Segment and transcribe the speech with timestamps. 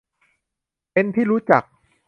[0.91, 1.63] เป็นที่รู้จัก